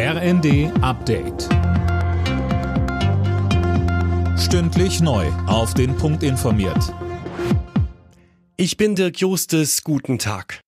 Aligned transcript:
RND 0.00 0.70
Update. 0.80 1.48
Stündlich 4.38 5.00
neu. 5.00 5.26
Auf 5.48 5.74
den 5.74 5.96
Punkt 5.96 6.22
informiert. 6.22 6.94
Ich 8.56 8.76
bin 8.76 8.94
Dirk 8.94 9.18
Justes. 9.18 9.82
Guten 9.82 10.20
Tag. 10.20 10.60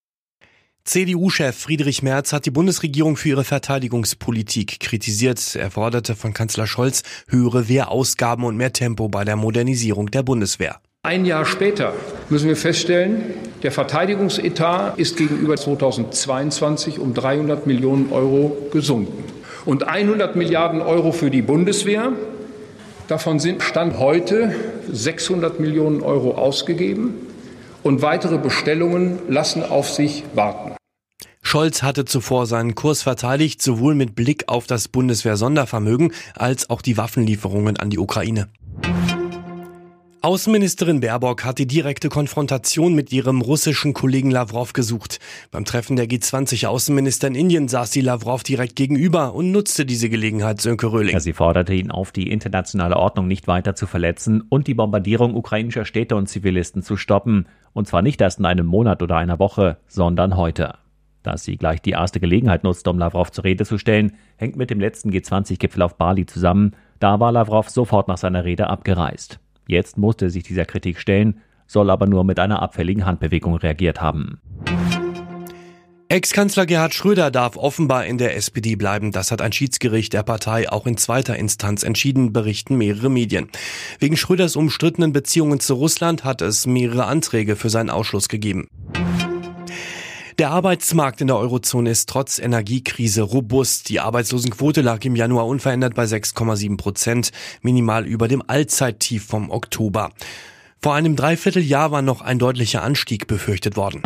CDU-Chef 0.82 1.56
Friedrich 1.56 2.03
Merz 2.03 2.32
hat 2.32 2.45
die 2.45 2.51
Bundesregierung 2.51 3.16
für 3.16 3.29
ihre 3.29 3.45
Verteidigungspolitik 3.45 4.80
kritisiert. 4.80 5.54
Er 5.54 5.71
forderte 5.71 6.17
von 6.17 6.35
Kanzler 6.35 6.67
Scholz 6.67 7.04
höhere 7.28 7.69
Wehrausgaben 7.69 8.44
und 8.44 8.56
mehr 8.56 8.72
Tempo 8.72 9.08
bei 9.08 9.22
der 9.24 9.37
Modernisierung 9.37 10.10
der 10.10 10.24
Bundeswehr. 10.24 10.81
Ein 11.04 11.24
Jahr 11.24 11.47
später 11.47 11.94
müssen 12.31 12.49
wir 12.49 12.56
feststellen, 12.56 13.22
der 13.63 13.72
Verteidigungsetat 13.72 14.99
ist 14.99 15.17
gegenüber 15.17 15.56
2022 15.56 16.98
um 16.98 17.12
300 17.12 17.66
Millionen 17.66 18.11
Euro 18.12 18.56
gesunken. 18.73 19.25
Und 19.66 19.87
100 19.87 20.37
Milliarden 20.37 20.80
Euro 20.80 21.12
für 21.12 21.30
die 21.30 21.43
Bundeswehr, 21.43 22.12
davon 23.09 23.39
sind 23.39 23.62
Stand 23.62 23.98
heute 23.98 24.55
600 24.91 25.61
Millionen 25.61 26.03
Euro 26.03 26.33
ausgegeben 26.33 27.15
und 27.83 28.01
weitere 28.01 28.39
Bestellungen 28.39 29.19
lassen 29.29 29.62
auf 29.62 29.91
sich 29.91 30.25
warten. 30.34 30.77
Scholz 31.42 31.83
hatte 31.83 32.05
zuvor 32.05 32.47
seinen 32.47 32.75
Kurs 32.75 33.03
verteidigt, 33.03 33.61
sowohl 33.61 33.95
mit 33.95 34.15
Blick 34.15 34.45
auf 34.47 34.67
das 34.67 34.89
Bundeswehr-Sondervermögen 34.89 36.12
als 36.37 36.70
auch 36.70 36.81
die 36.81 36.97
Waffenlieferungen 36.97 37.77
an 37.77 37.91
die 37.91 37.98
Ukraine. 37.98 38.48
Außenministerin 40.23 41.01
Baerbock 41.01 41.47
hat 41.47 41.59
die 41.59 41.66
direkte 41.66 42.10
Konfrontation 42.10 42.95
mit 42.95 43.11
ihrem 43.11 43.41
russischen 43.41 43.95
Kollegen 43.95 44.30
Lavrov 44.30 44.74
gesucht. 44.74 45.19
Beim 45.51 45.65
Treffen 45.65 45.97
der 45.97 46.11
G20-Außenminister 46.11 47.28
in 47.28 47.34
Indien 47.34 47.69
saß 47.69 47.91
sie 47.91 48.02
Lavrov 48.02 48.42
direkt 48.42 48.77
gegenüber 48.77 49.33
und 49.34 49.51
nutzte 49.51 49.87
diese 49.87 50.11
Gelegenheit, 50.11 50.61
Sönke 50.61 50.92
Röhling. 50.92 51.19
Sie 51.20 51.33
forderte 51.33 51.73
ihn 51.73 51.91
auf, 51.91 52.12
die 52.12 52.30
internationale 52.30 52.98
Ordnung 52.98 53.28
nicht 53.28 53.48
weiter 53.48 53.75
zu 53.75 53.86
verletzen 53.86 54.42
und 54.47 54.67
die 54.67 54.75
Bombardierung 54.75 55.34
ukrainischer 55.34 55.86
Städte 55.86 56.17
und 56.17 56.27
Zivilisten 56.27 56.83
zu 56.83 56.98
stoppen. 56.98 57.47
Und 57.73 57.89
zwar 57.89 58.02
nicht 58.02 58.20
erst 58.20 58.41
in 58.41 58.45
einem 58.45 58.67
Monat 58.67 59.02
oder 59.02 59.17
einer 59.17 59.39
Woche, 59.39 59.78
sondern 59.86 60.36
heute. 60.36 60.75
Dass 61.23 61.45
sie 61.45 61.56
gleich 61.56 61.80
die 61.80 61.92
erste 61.92 62.20
Gelegenheit 62.20 62.62
nutzte, 62.62 62.91
um 62.91 62.98
Lavrov 62.98 63.33
zur 63.33 63.45
Rede 63.45 63.64
zu 63.64 63.78
stellen, 63.78 64.12
hängt 64.36 64.56
mit 64.56 64.69
dem 64.69 64.80
letzten 64.80 65.11
G20-Gipfel 65.12 65.80
auf 65.80 65.97
Bali 65.97 66.27
zusammen. 66.27 66.77
Da 66.98 67.20
war 67.20 67.33
Lavrov 67.33 67.70
sofort 67.70 68.06
nach 68.08 68.19
seiner 68.19 68.45
Rede 68.45 68.69
abgereist. 68.69 69.41
Jetzt 69.71 69.97
musste 69.99 70.31
sich 70.31 70.43
dieser 70.43 70.65
Kritik 70.65 70.99
stellen, 70.99 71.41
soll 71.69 71.91
aber 71.91 72.07
nur 72.07 72.25
mit 72.25 72.41
einer 72.41 72.61
abfälligen 72.61 73.07
Handbewegung 73.07 73.55
reagiert 73.55 74.01
haben. 74.01 74.41
Ex-Kanzler 76.09 76.67
Gerhard 76.67 76.93
Schröder 76.93 77.31
darf 77.31 77.57
offenbar 77.57 78.05
in 78.05 78.19
der 78.19 78.35
SPD 78.35 78.75
bleiben. 78.75 79.13
Das 79.13 79.31
hat 79.31 79.41
ein 79.41 79.53
Schiedsgericht 79.53 80.13
der 80.13 80.25
Partei 80.25 80.69
auch 80.69 80.89
in 80.89 80.97
zweiter 80.97 81.37
Instanz 81.37 81.85
entschieden, 81.85 82.33
berichten 82.33 82.77
mehrere 82.77 83.09
Medien. 83.09 83.48
Wegen 84.01 84.17
Schröders 84.17 84.57
umstrittenen 84.57 85.13
Beziehungen 85.13 85.61
zu 85.61 85.75
Russland 85.75 86.25
hat 86.25 86.43
es 86.43 86.67
mehrere 86.67 87.05
Anträge 87.05 87.55
für 87.55 87.71
seinen 87.71 87.91
Ausschluss 87.91 88.29
gegeben. 88.29 88.67
Der 90.41 90.52
Arbeitsmarkt 90.52 91.20
in 91.20 91.27
der 91.27 91.36
Eurozone 91.36 91.91
ist 91.91 92.08
trotz 92.08 92.38
Energiekrise 92.38 93.20
robust. 93.20 93.91
Die 93.91 94.00
Arbeitslosenquote 94.00 94.80
lag 94.80 95.05
im 95.05 95.14
Januar 95.14 95.46
unverändert 95.46 95.94
bei 95.94 96.05
6,7 96.05 96.78
Prozent, 96.78 97.30
minimal 97.60 98.06
über 98.06 98.27
dem 98.27 98.42
Allzeittief 98.46 99.27
vom 99.27 99.50
Oktober. 99.50 100.12
Vor 100.80 100.94
einem 100.94 101.14
Dreivierteljahr 101.14 101.91
war 101.91 102.00
noch 102.00 102.22
ein 102.22 102.38
deutlicher 102.38 102.83
Anstieg 102.83 103.27
befürchtet 103.27 103.77
worden. 103.77 104.00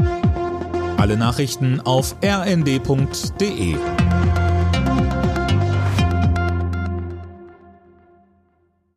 Alle 0.96 1.16
Nachrichten 1.16 1.80
auf 1.80 2.16
rnd.de 2.20 3.76